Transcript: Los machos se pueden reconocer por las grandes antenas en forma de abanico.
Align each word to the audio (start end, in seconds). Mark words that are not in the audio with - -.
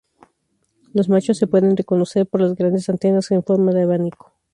Los 0.95 1.09
machos 1.09 1.37
se 1.37 1.45
pueden 1.45 1.77
reconocer 1.77 2.25
por 2.25 2.41
las 2.41 2.55
grandes 2.55 2.89
antenas 2.89 3.29
en 3.29 3.43
forma 3.43 3.71
de 3.71 3.83
abanico. 3.83 4.33